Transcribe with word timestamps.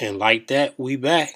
And 0.00 0.18
like 0.18 0.46
that, 0.46 0.78
we 0.78 0.94
back. 0.94 1.34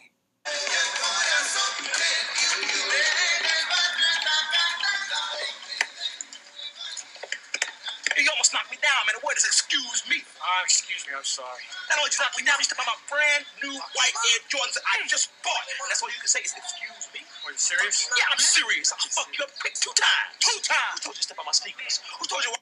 You 8.14 8.30
almost 8.30 8.54
knocked 8.54 8.70
me 8.70 8.78
down, 8.78 9.02
man. 9.02 9.18
The 9.18 9.26
word 9.26 9.34
is 9.34 9.42
excuse 9.42 10.06
me. 10.06 10.22
Uh, 10.38 10.62
excuse 10.62 11.02
me, 11.10 11.18
I'm 11.18 11.26
sorry. 11.26 11.66
Not 11.90 11.98
only 11.98 12.14
just 12.14 12.22
knocked 12.22 12.38
me 12.38 12.46
down, 12.46 12.54
you 12.62 12.70
stepped 12.70 12.78
on 12.78 12.86
my 12.86 12.94
brand 13.10 13.42
new 13.66 13.74
white 13.74 14.14
Air 14.30 14.46
Jordans 14.46 14.78
that 14.78 14.86
I 14.86 15.02
just 15.10 15.34
bought. 15.42 15.66
And 15.66 15.90
that's 15.90 15.98
all 15.98 16.14
you 16.14 16.22
can 16.22 16.30
say 16.30 16.46
is 16.46 16.54
excuse 16.54 17.10
me. 17.10 17.26
Are 17.42 17.50
you 17.50 17.58
serious? 17.58 18.06
Yeah, 18.14 18.30
I'm 18.30 18.38
serious. 18.38 18.94
I'll 18.94 19.10
fuck 19.10 19.26
you 19.34 19.42
up 19.42 19.50
quick 19.58 19.74
two 19.74 19.90
times. 19.90 20.38
Two 20.38 20.54
times. 20.62 21.02
Who 21.02 21.10
told 21.10 21.18
you 21.18 21.26
to 21.26 21.26
step 21.34 21.42
on 21.42 21.50
my 21.50 21.56
sneakers? 21.58 21.98
Who 22.22 22.30
told 22.30 22.46
you? 22.46 22.54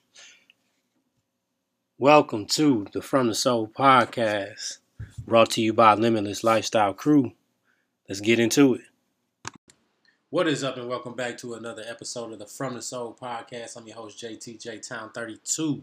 Welcome 2.00 2.48
to 2.56 2.88
the 2.88 3.04
From 3.04 3.28
the 3.28 3.36
Sole 3.36 3.68
podcast, 3.68 4.80
brought 5.26 5.50
to 5.50 5.60
you 5.60 5.72
by 5.72 5.94
Limitless 5.94 6.42
Lifestyle 6.42 6.94
Crew. 6.94 7.32
Let's 8.08 8.20
get 8.20 8.38
into 8.38 8.74
it. 8.74 8.82
What 10.30 10.46
is 10.48 10.62
up, 10.62 10.76
and 10.76 10.88
welcome 10.88 11.14
back 11.14 11.38
to 11.38 11.54
another 11.54 11.82
episode 11.86 12.32
of 12.32 12.38
the 12.38 12.46
From 12.46 12.74
the 12.74 12.82
Sole 12.82 13.16
podcast. 13.20 13.76
I'm 13.76 13.86
your 13.86 13.96
host, 13.96 14.18
JTJ 14.18 14.86
Town 14.86 15.10
32, 15.12 15.82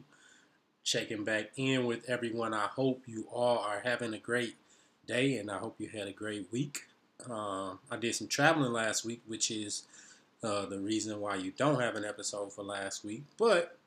checking 0.84 1.24
back 1.24 1.52
in 1.56 1.86
with 1.86 2.10
everyone. 2.10 2.54
I 2.54 2.68
hope 2.68 3.04
you 3.06 3.28
all 3.32 3.60
are 3.60 3.82
having 3.84 4.14
a 4.14 4.20
great 4.20 4.56
day, 5.06 5.38
and 5.38 5.52
I 5.52 5.58
hope 5.58 5.76
you 5.80 5.90
had 5.90 6.08
a 6.08 6.14
great 6.14 6.48
week. 6.52 6.84
Um, 7.30 7.80
I 7.92 7.98
did 7.98 8.16
some 8.16 8.28
traveling 8.28 8.72
last 8.72 9.06
week, 9.06 9.22
which 9.28 9.52
is 9.52 9.84
uh, 10.44 10.66
the 10.66 10.80
reason 10.80 11.20
why 11.20 11.36
you 11.36 11.52
don't 11.52 11.82
have 11.82 11.96
an 11.96 12.06
episode 12.06 12.54
for 12.54 12.64
last 12.64 13.04
week, 13.04 13.24
but 13.38 13.78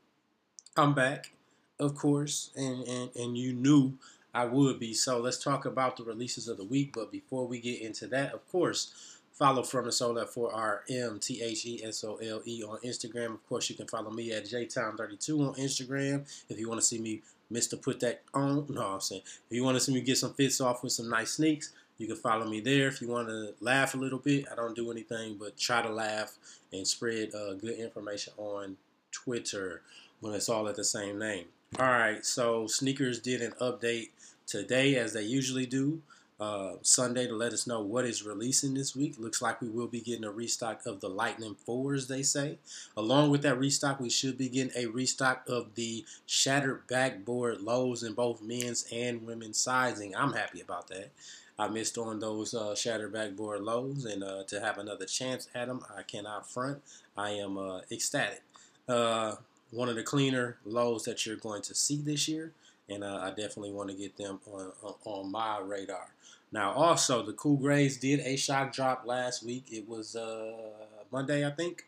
I'm 0.77 0.94
back 0.94 1.32
of 1.80 1.94
course, 1.94 2.50
and, 2.55 2.86
and, 2.86 3.10
and 3.16 3.36
you 3.36 3.52
knew 3.52 3.94
I 4.34 4.45
would 4.45 4.79
be. 4.79 4.95
So 4.95 5.19
let's 5.19 5.43
talk 5.43 5.65
about 5.65 5.97
the 5.97 6.05
releases 6.05 6.48
of 6.48 6.57
the 6.57 6.65
week. 6.65 6.93
But 6.95 7.11
before 7.11 7.47
we 7.47 7.61
get 7.61 7.80
into 7.80 8.07
that, 8.09 8.33
of 8.33 8.48
course, 8.51 8.92
follow 9.33 9.62
From 9.62 9.87
the 9.87 9.92
Sole 9.92 10.19
at 10.19 10.28
4 10.28 10.84
T 11.20 11.42
H 11.42 11.67
E 11.67 11.83
S 11.84 12.05
O 12.05 12.17
L 12.17 12.42
E 12.45 12.62
on 12.62 12.78
Instagram. 12.81 13.34
Of 13.34 13.48
course, 13.48 13.70
you 13.70 13.77
can 13.77 13.89
follow 13.89 14.11
me 14.11 14.33
at 14.33 14.45
JTown32 14.45 15.48
on 15.48 15.55
Instagram 15.55 16.28
if 16.48 16.59
you 16.59 16.69
want 16.69 16.81
to 16.81 16.87
see 16.87 16.98
me 16.98 17.22
Mr. 17.53 17.81
Put 17.81 18.00
That 18.00 18.22
On. 18.34 18.67
No, 18.69 18.87
I'm 18.87 19.00
saying 19.00 19.22
if 19.25 19.56
you 19.56 19.64
want 19.64 19.77
to 19.77 19.81
see 19.81 19.92
me 19.92 20.00
get 20.00 20.19
some 20.19 20.34
fits 20.34 20.61
off 20.61 20.83
with 20.83 20.92
some 20.92 21.09
nice 21.09 21.33
sneaks, 21.33 21.72
you 21.98 22.06
can 22.06 22.17
follow 22.17 22.47
me 22.47 22.61
there. 22.61 22.89
If 22.89 23.00
you 23.00 23.09
want 23.09 23.28
to 23.28 23.55
laugh 23.61 23.94
a 23.94 23.98
little 23.98 24.19
bit, 24.19 24.47
I 24.50 24.55
don't 24.55 24.77
do 24.77 24.91
anything 24.91 25.37
but 25.39 25.59
try 25.59 25.83
to 25.83 25.91
laugh 25.91 26.37
and 26.72 26.87
spread 26.87 27.34
uh, 27.34 27.55
good 27.55 27.78
information 27.78 28.33
on 28.37 28.77
Twitter 29.11 29.83
when 30.20 30.34
it's 30.34 30.48
all 30.48 30.69
at 30.69 30.77
the 30.77 30.84
same 30.84 31.19
name. 31.19 31.47
All 31.78 31.87
right, 31.87 32.25
so 32.25 32.67
sneakers 32.67 33.20
did 33.20 33.42
an 33.42 33.53
update 33.61 34.09
today, 34.51 34.97
as 34.97 35.12
they 35.12 35.23
usually 35.23 35.67
do. 35.67 36.03
Uh, 36.39 36.77
Sunday 36.81 37.27
to 37.27 37.34
let 37.34 37.53
us 37.53 37.67
know 37.67 37.83
what 37.83 38.06
is 38.06 38.25
releasing 38.25 38.73
this 38.73 38.97
week. 38.97 39.17
Looks 39.19 39.43
like 39.43 39.61
we 39.61 39.69
will 39.69 39.87
be 39.87 40.01
getting 40.01 40.25
a 40.25 40.31
restock 40.31 40.87
of 40.87 41.03
the 41.03 41.09
Lightning 41.09 41.55
4s, 41.69 42.09
they 42.09 42.23
say. 42.23 42.56
Along 42.97 43.28
with 43.28 43.43
that 43.43 43.59
restock, 43.59 44.01
we 44.01 44.09
should 44.09 44.39
be 44.39 44.48
getting 44.48 44.73
a 44.75 44.87
restock 44.87 45.45
of 45.47 45.75
the 45.75 46.06
shattered 46.25 46.87
backboard 46.87 47.61
lows 47.61 48.03
in 48.03 48.15
both 48.15 48.41
men's 48.41 48.87
and 48.91 49.27
women's 49.27 49.59
sizing. 49.59 50.17
I'm 50.17 50.33
happy 50.33 50.62
about 50.62 50.89
that. 50.89 51.11
I 51.59 51.69
missed 51.69 51.98
on 51.98 52.21
those 52.21 52.55
uh, 52.55 52.75
shattered 52.75 53.12
backboard 53.12 53.61
lows, 53.61 54.06
and 54.06 54.25
uh, 54.25 54.45
to 54.45 54.61
have 54.61 54.78
another 54.78 55.05
chance 55.05 55.47
at 55.55 55.69
them, 55.69 55.84
I 55.95 56.03
cannot 56.05 56.51
front. 56.51 56.81
I 57.19 57.33
am 57.33 57.59
uh, 57.59 57.81
ecstatic. 57.91 58.41
Uh, 58.89 59.34
one 59.71 59.91
of 59.91 59.95
the 59.95 60.03
cleaner 60.03 60.56
lows 60.65 61.05
that 61.05 61.27
you're 61.27 61.37
going 61.37 61.61
to 61.62 61.75
see 61.75 62.01
this 62.01 62.28
year, 62.28 62.53
and 62.91 63.05
uh, 63.05 63.20
I 63.22 63.28
definitely 63.28 63.70
want 63.70 63.88
to 63.91 63.96
get 63.96 64.16
them 64.16 64.41
on, 64.52 64.72
on, 65.05 65.30
my 65.30 65.60
radar. 65.60 66.08
Now, 66.52 66.72
also, 66.72 67.22
the 67.22 67.32
Cool 67.32 67.56
Grays 67.56 67.97
did 67.97 68.20
a 68.20 68.36
shock 68.36 68.72
drop 68.72 69.05
last 69.06 69.44
week. 69.44 69.66
It 69.70 69.88
was 69.88 70.16
uh, 70.16 70.52
Monday, 71.12 71.47
I 71.47 71.50
think. 71.50 71.86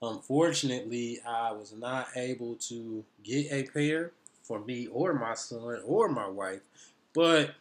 Unfortunately, 0.00 1.20
I 1.26 1.52
was 1.52 1.72
not 1.72 2.08
able 2.14 2.54
to 2.68 3.04
get 3.24 3.50
a 3.50 3.64
pair 3.64 4.12
for 4.42 4.60
me 4.60 4.86
or 4.86 5.12
my 5.14 5.34
son 5.34 5.80
or 5.84 6.08
my 6.08 6.28
wife, 6.28 6.60
but 7.12 7.54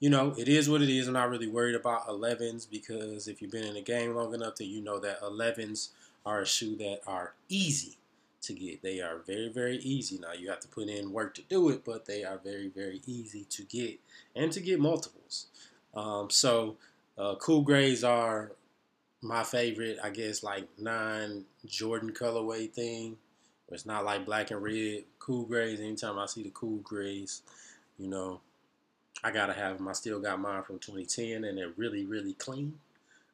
you 0.00 0.08
know, 0.08 0.34
it 0.38 0.48
is 0.48 0.68
what 0.68 0.80
it 0.80 0.88
is. 0.88 1.06
I'm 1.06 1.12
not 1.12 1.28
really 1.28 1.46
worried 1.46 1.74
about 1.74 2.08
11s 2.08 2.68
because 2.68 3.28
if 3.28 3.42
you've 3.42 3.50
been 3.50 3.64
in 3.64 3.74
the 3.74 3.82
game 3.82 4.14
long 4.14 4.34
enough, 4.34 4.56
then 4.56 4.68
you 4.68 4.80
know 4.80 4.98
that 4.98 5.20
11s 5.20 5.90
are 6.24 6.40
a 6.40 6.46
shoe 6.46 6.74
that 6.76 7.00
are 7.06 7.34
easy 7.50 7.98
to 8.42 8.52
get. 8.52 8.82
They 8.82 9.00
are 9.00 9.18
very, 9.26 9.48
very 9.48 9.76
easy. 9.78 10.18
Now 10.18 10.32
you 10.32 10.48
have 10.50 10.60
to 10.60 10.68
put 10.68 10.88
in 10.88 11.12
work 11.12 11.34
to 11.34 11.42
do 11.42 11.68
it, 11.70 11.84
but 11.84 12.06
they 12.06 12.24
are 12.24 12.38
very, 12.38 12.68
very 12.68 13.02
easy 13.06 13.44
to 13.50 13.62
get 13.64 13.98
and 14.34 14.52
to 14.52 14.60
get 14.60 14.80
multiples. 14.80 15.46
Um, 15.94 16.30
so 16.30 16.76
uh, 17.18 17.34
cool 17.36 17.62
grays 17.62 18.04
are 18.04 18.52
my 19.22 19.44
favorite. 19.44 19.98
I 20.02 20.10
guess 20.10 20.42
like 20.42 20.68
nine 20.78 21.44
Jordan 21.66 22.12
colorway 22.12 22.70
thing. 22.70 23.16
It's 23.70 23.86
not 23.86 24.04
like 24.04 24.26
black 24.26 24.50
and 24.50 24.62
red. 24.62 25.04
Cool 25.18 25.44
grays. 25.44 25.80
Anytime 25.80 26.18
I 26.18 26.26
see 26.26 26.42
the 26.42 26.50
cool 26.50 26.78
grays, 26.78 27.42
you 27.98 28.08
know, 28.08 28.40
I 29.22 29.30
gotta 29.30 29.52
have 29.52 29.76
them. 29.76 29.88
I 29.88 29.92
still 29.92 30.18
got 30.18 30.40
mine 30.40 30.62
from 30.62 30.78
2010, 30.78 31.44
and 31.44 31.56
they're 31.56 31.72
really, 31.76 32.04
really 32.04 32.32
clean. 32.34 32.78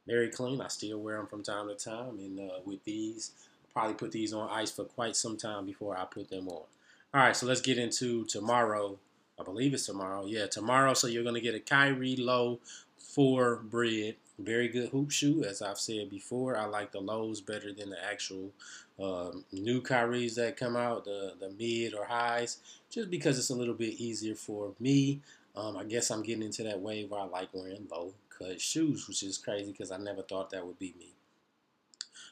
Very 0.07 0.29
clean. 0.29 0.61
I 0.61 0.69
still 0.69 0.99
wear 0.99 1.17
them 1.17 1.27
from 1.27 1.43
time 1.43 1.69
to 1.69 1.75
time, 1.75 2.19
and 2.19 2.39
uh, 2.39 2.55
with 2.65 2.85
these, 2.85 3.33
probably 3.77 3.93
put 3.95 4.11
these 4.11 4.33
on 4.33 4.49
ice 4.51 4.71
for 4.71 4.85
quite 4.85 5.15
some 5.15 5.37
time 5.37 5.67
before 5.67 5.99
I 5.99 6.07
put 6.07 6.31
them 6.31 6.49
on. 6.49 6.63
All 7.13 7.21
right, 7.21 7.37
so 7.37 7.45
let's 7.45 7.61
get 7.61 7.77
into 7.77 8.25
tomorrow. 8.25 8.99
I 9.39 9.43
believe 9.43 9.75
it's 9.75 9.85
tomorrow. 9.85 10.25
Yeah, 10.25 10.47
tomorrow. 10.47 10.95
So 10.95 11.09
you're 11.09 11.23
going 11.23 11.35
to 11.35 11.43
get 11.43 11.55
a 11.55 11.61
Kyrie 11.61 12.17
Low 12.17 12.59
4 12.97 13.57
bread. 13.57 14.17
Very 14.39 14.69
good 14.69 14.89
hoop 14.89 15.11
shoe, 15.11 15.45
as 15.45 15.61
I've 15.61 15.77
said 15.77 16.09
before. 16.09 16.57
I 16.57 16.65
like 16.65 16.93
the 16.93 17.01
lows 17.01 17.43
better 17.43 17.71
than 17.71 17.91
the 17.91 18.03
actual 18.03 18.51
um, 18.99 19.45
new 19.53 19.83
Kyries 19.83 20.37
that 20.37 20.57
come 20.57 20.75
out, 20.75 21.05
the, 21.05 21.35
the 21.39 21.51
mid 21.51 21.93
or 21.93 22.07
highs, 22.07 22.61
just 22.89 23.11
because 23.11 23.39
it's 23.39 23.51
a 23.51 23.55
little 23.55 23.75
bit 23.75 24.01
easier 24.01 24.35
for 24.35 24.73
me. 24.81 25.21
Um, 25.55 25.77
I 25.77 25.85
guess 25.85 26.11
I'm 26.11 26.23
getting 26.23 26.45
into 26.45 26.63
that 26.63 26.81
wave 26.81 27.11
where 27.11 27.21
I 27.21 27.25
like 27.25 27.51
wearing 27.53 27.87
low 27.91 28.15
cut 28.39 28.59
shoes, 28.59 29.07
which 29.07 29.23
is 29.23 29.37
crazy 29.37 29.73
because 29.73 29.91
I 29.91 29.99
never 29.99 30.23
thought 30.23 30.49
that 30.51 30.67
would 30.67 30.79
be 30.79 30.95
me. 30.99 31.16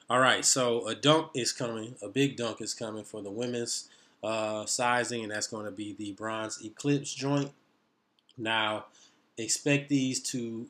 All 0.08 0.20
right, 0.20 0.44
so 0.44 0.86
a 0.86 0.94
dunk 0.94 1.30
is 1.34 1.52
coming. 1.52 1.96
A 2.02 2.08
big 2.08 2.36
dunk 2.36 2.60
is 2.60 2.74
coming 2.74 3.04
for 3.04 3.22
the 3.22 3.30
women's 3.30 3.88
uh, 4.22 4.66
sizing, 4.66 5.22
and 5.22 5.32
that's 5.32 5.46
going 5.46 5.66
to 5.66 5.70
be 5.70 5.94
the 5.94 6.12
bronze 6.12 6.64
eclipse 6.64 7.12
joint. 7.14 7.52
Now, 8.36 8.86
expect 9.38 9.88
these 9.88 10.20
to, 10.30 10.66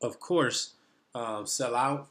of 0.00 0.20
course, 0.20 0.72
um, 1.14 1.46
sell 1.46 1.74
out. 1.74 2.08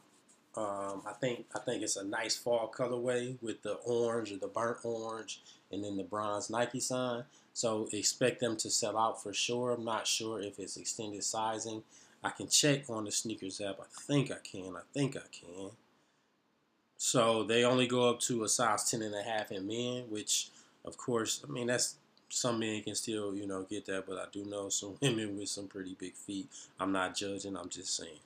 Um, 0.56 1.02
I 1.06 1.12
think 1.20 1.44
I 1.54 1.58
think 1.58 1.82
it's 1.82 1.96
a 1.96 2.04
nice 2.04 2.34
fall 2.34 2.72
colorway 2.74 3.36
with 3.42 3.62
the 3.62 3.74
orange 3.84 4.32
or 4.32 4.38
the 4.38 4.46
burnt 4.46 4.78
orange, 4.84 5.42
and 5.70 5.84
then 5.84 5.96
the 5.96 6.04
bronze 6.04 6.48
Nike 6.48 6.80
sign. 6.80 7.24
So 7.52 7.88
expect 7.92 8.40
them 8.40 8.56
to 8.58 8.70
sell 8.70 8.96
out 8.98 9.22
for 9.22 9.32
sure. 9.32 9.72
I'm 9.72 9.84
not 9.84 10.06
sure 10.06 10.40
if 10.40 10.58
it's 10.58 10.76
extended 10.76 11.24
sizing. 11.24 11.82
I 12.24 12.30
can 12.30 12.48
check 12.48 12.88
on 12.88 13.04
the 13.04 13.12
sneakers 13.12 13.60
app. 13.60 13.78
I 13.80 13.84
think 14.02 14.30
I 14.30 14.38
can. 14.42 14.76
I 14.76 14.82
think 14.92 15.16
I 15.16 15.28
can. 15.30 15.70
So 16.98 17.44
they 17.44 17.64
only 17.64 17.86
go 17.86 18.08
up 18.08 18.20
to 18.20 18.44
a 18.44 18.48
size 18.48 18.90
10 18.90 19.02
and 19.02 19.14
a 19.14 19.22
half 19.22 19.52
in 19.52 19.66
men, 19.66 20.04
which 20.08 20.50
of 20.84 20.96
course, 20.96 21.44
I 21.46 21.50
mean, 21.50 21.66
that's 21.66 21.96
some 22.28 22.58
men 22.58 22.82
can 22.82 22.94
still, 22.94 23.34
you 23.34 23.46
know, 23.46 23.62
get 23.62 23.86
that, 23.86 24.06
but 24.06 24.18
I 24.18 24.24
do 24.32 24.44
know 24.44 24.68
some 24.68 24.96
women 25.02 25.36
with 25.36 25.48
some 25.48 25.66
pretty 25.66 25.96
big 25.98 26.14
feet. 26.14 26.48
I'm 26.80 26.92
not 26.92 27.16
judging, 27.16 27.56
I'm 27.56 27.68
just 27.68 27.96
saying. 27.96 28.20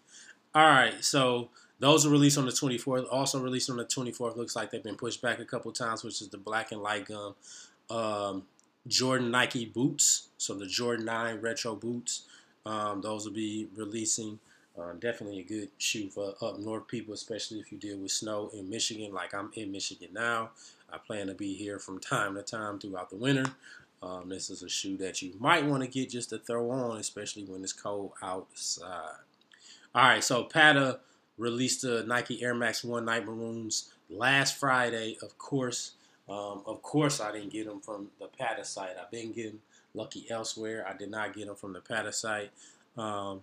All 0.54 0.66
right, 0.66 1.02
so 1.04 1.48
those 1.78 2.04
are 2.04 2.10
released 2.10 2.38
on 2.38 2.44
the 2.44 2.52
24th. 2.52 3.06
Also 3.10 3.40
released 3.40 3.70
on 3.70 3.76
the 3.76 3.84
24th. 3.84 4.36
Looks 4.36 4.56
like 4.56 4.70
they've 4.70 4.82
been 4.82 4.96
pushed 4.96 5.22
back 5.22 5.38
a 5.38 5.44
couple 5.44 5.72
times, 5.72 6.02
which 6.02 6.20
is 6.20 6.28
the 6.28 6.38
black 6.38 6.72
and 6.72 6.82
light 6.82 7.06
gum 7.06 7.34
um, 7.90 8.44
Jordan 8.86 9.30
Nike 9.30 9.66
boots. 9.66 10.28
So 10.38 10.54
the 10.54 10.66
Jordan 10.66 11.04
9 11.04 11.40
retro 11.40 11.74
boots. 11.74 12.22
Um, 12.64 13.00
those 13.00 13.24
will 13.24 13.32
be 13.32 13.68
releasing 13.74 14.38
uh, 14.80 14.92
definitely 14.94 15.40
a 15.40 15.44
good 15.44 15.68
shoe 15.78 16.08
for 16.08 16.34
up 16.40 16.58
north 16.58 16.86
people, 16.88 17.14
especially 17.14 17.58
if 17.58 17.70
you 17.70 17.78
deal 17.78 17.98
with 17.98 18.12
snow 18.12 18.50
in 18.54 18.68
Michigan, 18.68 19.12
like 19.12 19.34
I'm 19.34 19.50
in 19.54 19.70
Michigan 19.72 20.08
now. 20.12 20.50
I 20.92 20.98
plan 20.98 21.26
to 21.28 21.34
be 21.34 21.54
here 21.54 21.78
from 21.78 22.00
time 22.00 22.34
to 22.34 22.42
time 22.42 22.78
throughout 22.78 23.10
the 23.10 23.16
winter. 23.16 23.46
Um, 24.02 24.30
this 24.30 24.48
is 24.48 24.62
a 24.62 24.68
shoe 24.68 24.96
that 24.96 25.20
you 25.20 25.34
might 25.38 25.66
want 25.66 25.82
to 25.82 25.88
get 25.88 26.10
just 26.10 26.30
to 26.30 26.38
throw 26.38 26.70
on, 26.70 26.96
especially 26.96 27.44
when 27.44 27.62
it's 27.62 27.74
cold 27.74 28.12
outside. 28.22 29.18
All 29.94 30.02
right, 30.04 30.24
so 30.24 30.44
Patta 30.44 31.00
released 31.36 31.82
the 31.82 32.04
Nike 32.06 32.42
Air 32.42 32.54
Max 32.54 32.82
One 32.82 33.04
Night 33.04 33.26
Maroons 33.26 33.92
last 34.08 34.56
Friday. 34.56 35.18
Of 35.22 35.36
course, 35.36 35.92
um, 36.28 36.62
of 36.64 36.80
course, 36.80 37.20
I 37.20 37.32
didn't 37.32 37.52
get 37.52 37.66
them 37.66 37.80
from 37.80 38.08
the 38.18 38.28
Patta 38.28 38.64
site. 38.64 38.96
I've 39.02 39.10
been 39.10 39.32
getting 39.32 39.58
lucky 39.92 40.26
elsewhere. 40.30 40.86
I 40.88 40.96
did 40.96 41.10
not 41.10 41.34
get 41.34 41.46
them 41.46 41.56
from 41.56 41.72
the 41.72 41.80
Patta 41.80 42.12
site. 42.12 42.50
Um, 42.96 43.42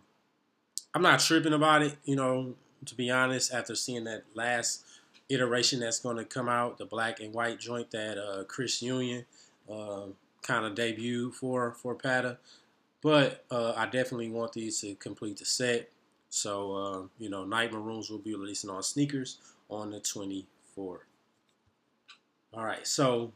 I'm 0.97 1.03
not 1.03 1.19
tripping 1.19 1.53
about 1.53 1.83
it, 1.83 1.95
you 2.05 2.15
know, 2.15 2.55
to 2.87 2.95
be 2.95 3.11
honest, 3.11 3.53
after 3.53 3.75
seeing 3.75 4.05
that 4.05 4.23
last 4.33 4.83
iteration 5.29 5.79
that's 5.79 5.99
going 5.99 6.17
to 6.17 6.25
come 6.25 6.49
out, 6.49 6.79
the 6.79 6.85
black 6.85 7.19
and 7.19 7.31
white 7.35 7.59
joint 7.59 7.91
that 7.91 8.17
uh, 8.17 8.45
Chris 8.45 8.81
Union 8.81 9.23
uh, 9.71 10.05
kind 10.41 10.65
of 10.65 10.73
debuted 10.73 11.35
for 11.35 11.73
for 11.73 11.93
Patta. 11.93 12.39
But 13.03 13.45
uh, 13.51 13.73
I 13.77 13.85
definitely 13.85 14.31
want 14.31 14.53
these 14.53 14.81
to 14.81 14.95
complete 14.95 15.37
the 15.37 15.45
set. 15.45 15.91
So, 16.31 16.73
uh, 16.73 17.01
you 17.19 17.29
know, 17.29 17.45
Night 17.45 17.71
Maroons 17.71 18.09
will 18.09 18.17
be 18.17 18.33
releasing 18.33 18.71
on 18.71 18.81
sneakers 18.81 19.37
on 19.69 19.91
the 19.91 19.99
24th. 19.99 20.45
All 22.55 22.65
right, 22.65 22.87
so 22.87 23.33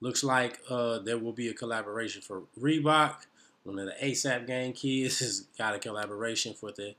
looks 0.00 0.24
like 0.24 0.58
uh, 0.70 1.00
there 1.00 1.18
will 1.18 1.34
be 1.34 1.48
a 1.48 1.52
collaboration 1.52 2.22
for 2.22 2.44
Reebok. 2.58 3.26
One 3.64 3.78
of 3.78 3.86
the 3.86 3.94
ASAP 4.06 4.46
Gang 4.46 4.72
kids 4.72 5.18
has 5.20 5.40
got 5.58 5.74
a 5.74 5.78
collaboration 5.78 6.54
for 6.54 6.70
the 6.72 6.94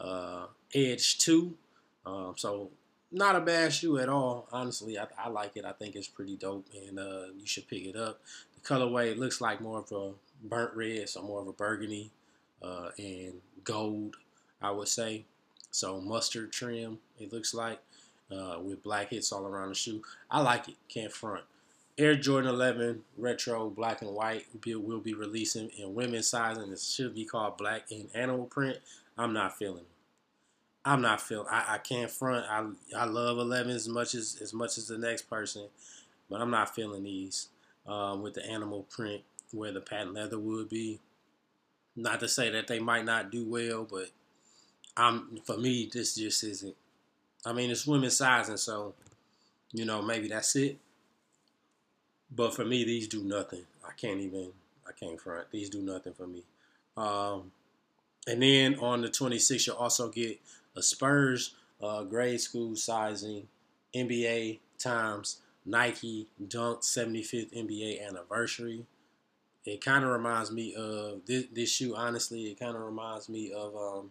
uh, 0.00 0.46
Edge 0.74 1.18
2. 1.18 1.54
Um, 2.06 2.34
so, 2.36 2.70
not 3.10 3.36
a 3.36 3.40
bad 3.40 3.72
shoe 3.72 3.98
at 3.98 4.08
all. 4.08 4.48
Honestly, 4.52 4.98
I, 4.98 5.06
I, 5.18 5.28
like 5.28 5.56
it. 5.56 5.64
I 5.64 5.72
think 5.72 5.96
it's 5.96 6.08
pretty 6.08 6.36
dope, 6.36 6.66
and 6.74 6.98
uh, 6.98 7.26
you 7.38 7.46
should 7.46 7.68
pick 7.68 7.86
it 7.86 7.96
up. 7.96 8.20
The 8.54 8.68
colorway 8.68 9.16
looks 9.16 9.40
like 9.40 9.60
more 9.60 9.78
of 9.78 9.92
a 9.92 10.12
burnt 10.46 10.74
red, 10.74 11.08
so 11.08 11.22
more 11.22 11.40
of 11.40 11.48
a 11.48 11.52
burgundy 11.52 12.10
uh, 12.62 12.90
and 12.98 13.34
gold, 13.62 14.16
I 14.60 14.70
would 14.70 14.88
say. 14.88 15.24
So 15.70 16.00
mustard 16.00 16.52
trim, 16.52 16.98
it 17.18 17.32
looks 17.32 17.54
like, 17.54 17.80
uh, 18.30 18.58
with 18.62 18.82
black 18.82 19.10
hits 19.10 19.32
all 19.32 19.46
around 19.46 19.70
the 19.70 19.74
shoe. 19.74 20.02
I 20.30 20.40
like 20.40 20.68
it. 20.68 20.76
Can't 20.88 21.12
front. 21.12 21.44
Air 21.96 22.16
Jordan 22.16 22.50
11 22.50 23.02
Retro 23.16 23.70
Black 23.70 24.02
and 24.02 24.12
White 24.12 24.46
will 24.64 25.00
be 25.00 25.14
releasing 25.14 25.68
in 25.78 25.94
women's 25.94 26.28
size, 26.28 26.56
and 26.58 26.72
it 26.72 26.80
should 26.80 27.14
be 27.14 27.24
called 27.24 27.56
Black 27.56 27.90
and 27.90 28.08
Animal 28.14 28.46
Print. 28.46 28.78
I'm 29.16 29.32
not 29.32 29.56
feeling 29.56 29.78
it. 29.78 29.86
I'm 30.84 31.00
not 31.00 31.20
feeling. 31.20 31.46
I, 31.50 31.74
I 31.74 31.78
can't 31.78 32.10
front. 32.10 32.44
I 32.48 32.66
I 32.96 33.04
love 33.06 33.38
11 33.38 33.72
as 33.72 33.88
much 33.88 34.14
as 34.14 34.38
as 34.42 34.52
much 34.52 34.76
as 34.76 34.88
the 34.88 34.98
next 34.98 35.30
person, 35.30 35.68
but 36.28 36.40
I'm 36.40 36.50
not 36.50 36.74
feeling 36.74 37.04
these 37.04 37.48
um, 37.86 38.22
with 38.22 38.34
the 38.34 38.44
animal 38.44 38.82
print 38.90 39.22
where 39.52 39.72
the 39.72 39.80
patent 39.80 40.14
leather 40.14 40.38
would 40.38 40.68
be. 40.68 41.00
Not 41.96 42.20
to 42.20 42.28
say 42.28 42.50
that 42.50 42.66
they 42.66 42.80
might 42.80 43.04
not 43.04 43.30
do 43.30 43.44
well, 43.44 43.86
but 43.88 44.10
I'm 44.96 45.38
for 45.44 45.56
me 45.56 45.88
this 45.92 46.16
just 46.16 46.42
isn't. 46.44 46.76
I 47.46 47.52
mean, 47.52 47.70
it's 47.70 47.86
women's 47.86 48.16
sizing, 48.16 48.56
so 48.56 48.94
you 49.72 49.84
know 49.84 50.02
maybe 50.02 50.28
that's 50.28 50.56
it. 50.56 50.78
But 52.34 52.54
for 52.54 52.64
me, 52.64 52.84
these 52.84 53.08
do 53.08 53.22
nothing. 53.22 53.62
I 53.86 53.92
can't 53.92 54.20
even. 54.20 54.48
I 54.86 54.92
can't 54.92 55.20
front. 55.20 55.50
These 55.50 55.70
do 55.70 55.80
nothing 55.80 56.12
for 56.12 56.26
me. 56.26 56.42
Um, 56.96 57.52
and 58.26 58.42
then 58.42 58.78
on 58.78 59.00
the 59.00 59.08
26th, 59.08 59.66
you'll 59.66 59.76
also 59.76 60.08
get 60.08 60.40
a 60.76 60.82
Spurs 60.82 61.54
uh, 61.82 62.02
grade 62.02 62.40
school 62.40 62.76
sizing 62.76 63.48
NBA 63.94 64.58
times 64.78 65.38
Nike 65.64 66.26
Dunk 66.48 66.80
75th 66.80 67.54
NBA 67.54 68.06
anniversary. 68.06 68.84
It 69.64 69.82
kind 69.82 70.04
of 70.04 70.10
reminds 70.10 70.50
me 70.50 70.74
of 70.74 71.24
this, 71.26 71.46
this 71.52 71.70
shoe. 71.70 71.94
Honestly, 71.96 72.44
it 72.44 72.58
kind 72.58 72.76
of 72.76 72.82
reminds 72.82 73.28
me 73.28 73.52
of 73.52 73.74
um, 73.74 74.10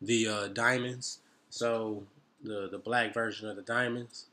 the 0.00 0.28
uh, 0.28 0.48
diamonds. 0.48 1.18
So 1.50 2.04
the 2.42 2.68
the 2.70 2.78
black 2.78 3.12
version 3.12 3.48
of 3.48 3.56
the 3.56 3.62
diamonds, 3.62 4.26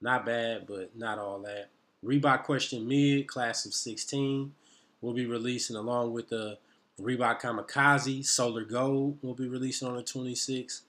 not 0.00 0.24
bad, 0.24 0.66
but 0.66 0.96
not 0.96 1.18
all 1.18 1.38
that. 1.40 1.68
Reebok 2.04 2.44
Question 2.44 2.86
Mid 2.86 3.26
class 3.26 3.66
of 3.66 3.74
16 3.74 4.52
will 5.00 5.12
be 5.12 5.26
releasing 5.26 5.76
along 5.76 6.12
with 6.12 6.28
the 6.28 6.58
Reebok 7.00 7.40
Kamikaze 7.40 8.24
Solar 8.24 8.64
Gold 8.64 9.18
will 9.22 9.34
be 9.34 9.48
releasing 9.48 9.88
on 9.88 9.96
the 9.96 10.02
26th. 10.02 10.82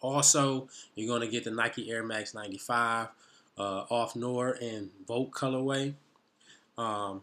Also, 0.00 0.68
you're 0.94 1.08
going 1.08 1.22
to 1.22 1.32
get 1.32 1.44
the 1.44 1.50
Nike 1.50 1.90
Air 1.90 2.02
Max 2.02 2.34
95 2.34 3.08
uh, 3.56 3.62
off 3.62 4.14
Noir 4.14 4.58
and 4.60 4.90
Volt 5.06 5.30
colorway. 5.30 5.94
Um, 6.76 7.22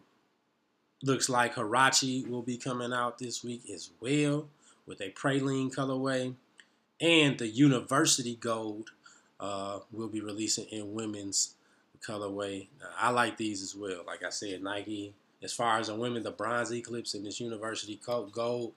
Looks 1.04 1.28
like 1.28 1.56
Huarache 1.56 2.28
will 2.28 2.42
be 2.42 2.56
coming 2.56 2.92
out 2.92 3.18
this 3.18 3.42
week 3.42 3.68
as 3.68 3.90
well 3.98 4.46
with 4.86 5.00
a 5.00 5.10
praline 5.10 5.74
colorway. 5.74 6.34
And 7.00 7.38
the 7.38 7.48
University 7.48 8.36
Gold 8.36 8.90
uh, 9.40 9.80
will 9.90 10.06
be 10.06 10.20
releasing 10.20 10.66
in 10.66 10.94
women's 10.94 11.54
colorway. 12.06 12.68
I 12.98 13.10
like 13.10 13.36
these 13.36 13.62
as 13.62 13.74
well. 13.74 14.02
Like 14.06 14.24
I 14.24 14.30
said, 14.30 14.62
Nike, 14.62 15.14
as 15.42 15.52
far 15.52 15.78
as 15.78 15.88
the 15.88 15.94
women, 15.94 16.22
the 16.22 16.30
Bronze 16.30 16.72
Eclipse 16.72 17.14
and 17.14 17.26
this 17.26 17.40
University 17.40 18.00
Gold 18.04 18.72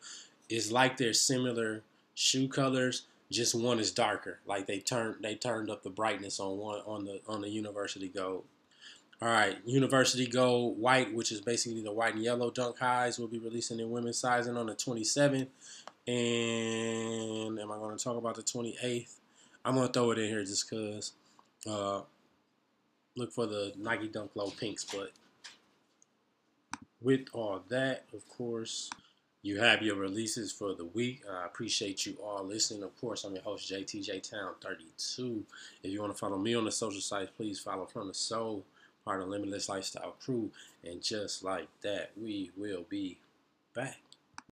is 0.50 0.72
like 0.72 0.98
they're 0.98 1.13
similar 1.13 1.83
shoe 2.13 2.48
colors. 2.48 3.04
Just 3.31 3.56
one 3.56 3.80
is 3.80 3.92
darker. 3.92 4.39
Like 4.45 4.68
they 4.68 4.80
turned 4.80 5.18
they 5.22 5.36
turned 5.36 5.69
up 5.69 5.83
the 5.83 5.89
brightness 5.89 6.39
on 6.39 6.57
one 6.57 6.81
on 6.86 7.06
the 7.06 7.22
on 7.27 7.42
the 7.42 7.50
University 7.50 8.07
Gold. 8.07 8.44
All 9.22 9.30
right, 9.30 9.57
University 9.66 10.28
Gold 10.28 10.78
White, 10.78 11.13
which 11.13 11.31
is 11.31 11.39
basically 11.39 11.81
the 11.81 11.92
white 11.92 12.16
and 12.16 12.24
yellow 12.24 12.51
dunk 12.51 12.78
highs, 12.78 13.18
will 13.18 13.28
be 13.28 13.39
releasing 13.39 13.80
in 13.80 13.89
women's 13.89 14.18
sizing 14.18 14.57
on 14.57 14.66
the 14.66 14.75
27th. 14.75 15.48
And 16.06 17.57
am 17.57 17.71
I 17.71 17.78
going 17.78 17.98
to 17.98 18.04
talk 18.04 18.18
about 18.18 18.36
the 18.36 18.44
28th? 18.44 19.16
I'm 19.63 19.75
going 19.75 19.88
to 19.88 19.94
throw 19.94 20.12
it 20.12 20.19
in 20.19 20.30
here 20.30 20.44
just 20.44 20.69
because. 20.69 21.13
Uh, 21.68 22.01
look 23.16 23.32
for 23.32 23.46
the 23.46 23.74
Nike 23.78 24.08
Dunk 24.08 24.32
Low 24.36 24.50
Pinks. 24.50 24.84
But 24.84 25.12
with 27.02 27.28
all 27.34 27.62
that, 27.70 28.06
of 28.14 28.28
course, 28.30 28.90
you 29.42 29.60
have 29.60 29.82
your 29.82 29.96
releases 29.96 30.52
for 30.52 30.74
the 30.74 30.86
week. 30.86 31.22
I 31.32 31.46
appreciate 31.46 32.06
you 32.06 32.18
all 32.24 32.44
listening. 32.44 32.84
Of 32.84 33.00
course, 33.00 33.24
I'm 33.24 33.36
your 33.36 33.44
host, 33.44 33.72
JTJ 33.72 34.30
Town 34.30 34.54
32. 34.62 35.44
If 35.84 35.92
you 35.92 36.02
want 36.02 36.14
to 36.14 36.18
follow 36.18 36.38
me 36.38 36.56
on 36.56 36.66
the 36.66 36.72
social 36.72 37.02
sites, 37.02 37.32
please 37.38 37.60
follow 37.60 37.86
From 37.86 38.08
the 38.08 38.14
Sole 38.14 38.64
part 39.06 39.22
of 39.22 39.28
Limitless 39.30 39.70
Lifestyle 39.70 40.16
Crew. 40.20 40.50
And 40.84 41.02
just 41.02 41.44
like 41.44 41.68
that, 41.84 42.10
we 42.20 42.52
will 42.58 42.86
be 42.90 43.18
back. 43.76 44.00